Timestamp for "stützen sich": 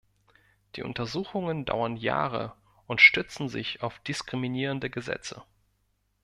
3.01-3.83